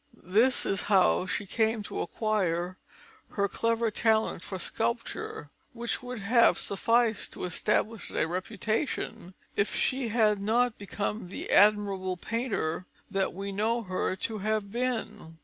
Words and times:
This 0.23 0.65
is 0.65 0.81
how 0.89 1.27
she 1.27 1.45
came 1.45 1.83
to 1.83 1.99
acquire 2.01 2.75
her 3.33 3.47
clever 3.47 3.91
talent 3.91 4.41
for 4.41 4.57
sculpture 4.57 5.51
which 5.73 6.01
would 6.01 6.17
have 6.21 6.57
sufficed 6.57 7.33
to 7.33 7.43
establish 7.45 8.09
a 8.09 8.25
reputation 8.25 9.35
if 9.55 9.75
she 9.75 10.07
had 10.07 10.39
not 10.39 10.79
become 10.79 11.27
the 11.29 11.51
admirable 11.51 12.17
painter 12.17 12.87
that 13.11 13.31
we 13.31 13.51
know 13.51 13.83
her 13.83 14.15
to 14.15 14.39
have 14.39 14.71
been. 14.71 15.37